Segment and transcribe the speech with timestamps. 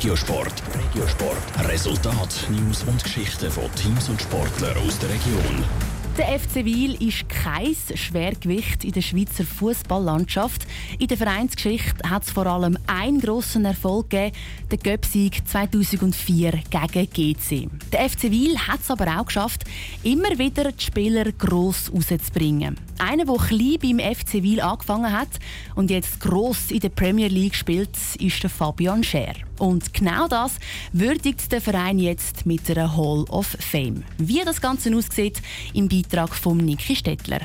[0.00, 0.62] Regiosport.
[0.74, 1.68] Regiosport.
[1.68, 5.62] Resultat, News und Geschichten von Teams und Sportlern aus der Region.
[6.16, 10.66] Der FC Wiel ist kein Schwergewicht in der Schweizer Fußballlandschaft.
[10.98, 14.34] In der Vereinsgeschichte hat es vor allem einen grossen Erfolg gegeben,
[14.72, 17.68] den Göpsieg 2004 gegen GC.
[17.92, 19.64] Der FC Wiel hat es aber auch geschafft,
[20.02, 22.78] immer wieder die Spieler gross rauszubringen.
[23.00, 25.30] Einer, der klein beim FC Wiel angefangen hat
[25.74, 29.32] und jetzt gross in der Premier League spielt, ist der Fabian Scher.
[29.58, 30.56] Und genau das
[30.92, 34.04] würdigt der Verein jetzt mit einer Hall of Fame.
[34.18, 35.40] Wie das Ganze aussieht,
[35.72, 37.40] im Beitrag von Niki Stettler.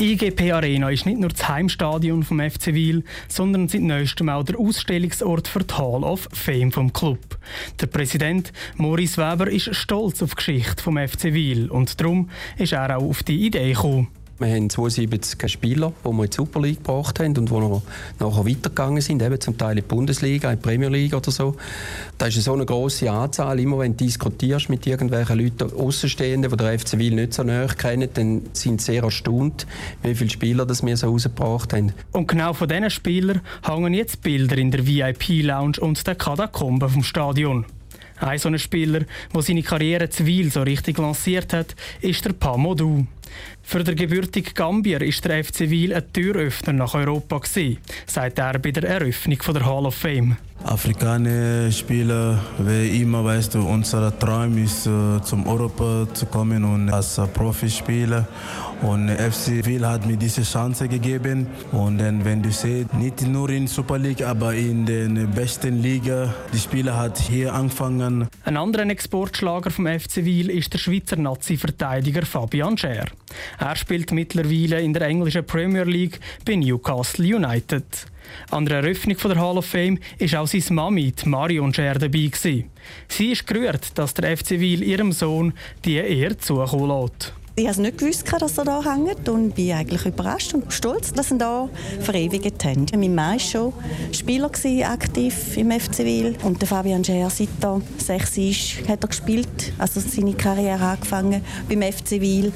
[0.00, 4.44] Die IGP Arena ist nicht nur das Heimstadion vom FC Wiel, sondern seit neuestem auch
[4.44, 7.38] der Ausstellungsort für die Hall of Fame vom Club.
[7.80, 12.72] Der Präsident Maurice Weber ist stolz auf die Geschichte vom FC Wiel und darum ist
[12.72, 14.08] er auch auf die Idee gekommen.
[14.38, 17.82] Wir haben 72 Spieler, die wir in die Super League gebracht haben und die noch
[18.18, 21.56] nachher weitergegangen sind, eben zum Teil in die Bundesliga, in die Premier League oder so.
[22.18, 23.58] Das ist so eine grosse Anzahl.
[23.60, 27.68] Immer wenn du diskutierst mit irgendwelchen Leuten, Außenstehenden, die der FC Wil nicht so näher
[27.68, 29.66] kennen, dann sind sie sehr erstaunt,
[30.02, 31.94] wie viele Spieler das wir so rausgebracht haben.
[32.12, 37.02] Und genau von diesen Spielern hängen jetzt Bilder in der VIP-Lounge und der Katakombe vom
[37.02, 37.64] Stadion.
[38.18, 39.00] Ein so Spieler,
[39.34, 43.06] der seine Karriere zu Wil so richtig lanciert hat, ist der Pamodou.
[43.62, 48.58] Für den gebürtigen Gambier ist der FC Wiel ein Türöffner nach Europa gewesen, sagt er
[48.58, 50.36] bei der Eröffnung der Hall of Fame.
[50.64, 56.90] Afrikaner Spieler, wie immer, weißt du, unser Traum ist, äh, zum Europa zu kommen und
[56.90, 58.26] als Profispieler.
[58.82, 61.46] Und FC Wiel hat mir diese Chance gegeben.
[61.72, 66.34] Und dann, wenn du siehst, nicht nur in Super League, aber in der besten Liga,
[66.52, 68.28] die Spieler hat hier angefangen.
[68.44, 73.06] Ein anderer Exportschlager vom FC Wiel ist der Schweizer Nazi-Verteidiger Fabian Scher.
[73.58, 77.84] Er spielt mittlerweile in der englischen Premier League bei Newcastle United.
[78.50, 82.30] An der Eröffnung der Hall of Fame war auch seine Mami, Marion Scher, dabei.
[83.08, 85.52] Sie ist gerührt, dass der FC Wiel ihrem Sohn
[85.84, 87.32] die Ehre zukommen lässt.
[87.58, 91.30] Ich habe nicht gewusst, dass er da hängt und bin eigentlich überrascht und stolz, dass
[91.30, 91.68] er da
[92.00, 92.84] verewigt haben.
[92.94, 93.72] Mein Mann war schon
[94.12, 94.50] Spieler
[94.84, 100.00] aktiv im FC Wil und Fabian Scher, seit er sechs ist, hat er gespielt, also
[100.00, 102.52] seine Karriere angefangen beim FC Wil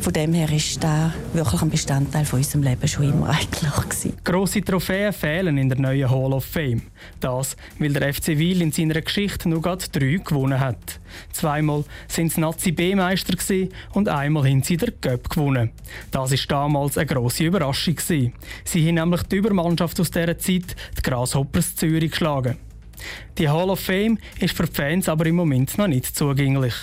[0.00, 4.16] von dem her ist das wirklich ein Bestandteil von unserem Leben schon immer eigentlich gewesen.
[4.24, 6.82] Grosse Trophäen fehlen in der neuen Hall of Fame.
[7.20, 11.00] Das, weil der FC Wil in seiner Geschichte nur gerade drei gewonnen hat.
[11.32, 13.34] Zweimal sind sie Nazi B-Meister
[13.92, 15.70] und einmal haben sie den Cup gewonnen.
[16.10, 18.32] Das ist damals eine grosse Überraschung gewesen.
[18.64, 22.56] Sie haben nämlich die Übermannschaft aus dieser Zeit, die Grasshoppers Zürich, geschlagen.
[23.38, 26.74] Die Hall of Fame ist für die Fans aber im Moment noch nicht zugänglich.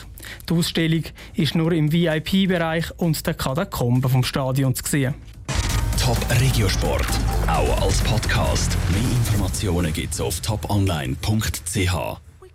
[0.49, 1.03] Die Ausstellung
[1.35, 5.15] ist nur im VIP-Bereich und der Katakomben vom Stadion zu sehen.
[6.01, 7.07] Top Regiosport,
[7.47, 8.77] auch als Podcast.
[8.91, 12.24] Mehr Informationen gibt's auf toponline.ch.